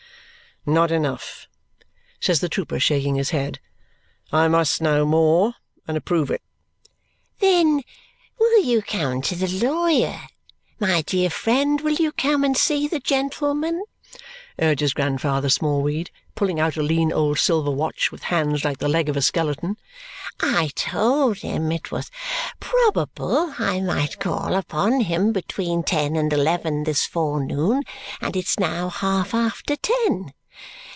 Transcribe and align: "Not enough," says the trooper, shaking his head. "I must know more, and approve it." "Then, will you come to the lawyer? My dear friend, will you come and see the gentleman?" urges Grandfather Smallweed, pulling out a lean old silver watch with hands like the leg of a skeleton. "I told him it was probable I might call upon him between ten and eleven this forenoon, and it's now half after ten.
"Not 0.63 0.91
enough," 0.91 1.47
says 2.19 2.39
the 2.39 2.47
trooper, 2.47 2.79
shaking 2.79 3.15
his 3.15 3.31
head. 3.31 3.59
"I 4.31 4.47
must 4.47 4.79
know 4.79 5.07
more, 5.07 5.55
and 5.87 5.97
approve 5.97 6.29
it." 6.29 6.43
"Then, 7.39 7.81
will 8.39 8.61
you 8.63 8.83
come 8.83 9.23
to 9.23 9.35
the 9.35 9.47
lawyer? 9.67 10.21
My 10.79 11.01
dear 11.01 11.31
friend, 11.31 11.81
will 11.81 11.95
you 11.95 12.11
come 12.11 12.43
and 12.43 12.55
see 12.55 12.87
the 12.87 12.99
gentleman?" 12.99 13.83
urges 14.61 14.93
Grandfather 14.93 15.49
Smallweed, 15.49 16.11
pulling 16.35 16.59
out 16.59 16.77
a 16.77 16.83
lean 16.83 17.11
old 17.11 17.39
silver 17.39 17.71
watch 17.71 18.11
with 18.11 18.25
hands 18.29 18.63
like 18.63 18.77
the 18.77 18.87
leg 18.87 19.09
of 19.09 19.17
a 19.17 19.21
skeleton. 19.23 19.77
"I 20.41 20.69
told 20.75 21.37
him 21.39 21.71
it 21.71 21.91
was 21.91 22.11
probable 22.59 23.55
I 23.57 23.81
might 23.81 24.19
call 24.19 24.53
upon 24.53 24.99
him 25.01 25.33
between 25.33 25.81
ten 25.81 26.15
and 26.15 26.31
eleven 26.31 26.83
this 26.83 27.07
forenoon, 27.07 27.81
and 28.21 28.35
it's 28.35 28.59
now 28.59 28.89
half 28.89 29.33
after 29.33 29.75
ten. 29.75 30.33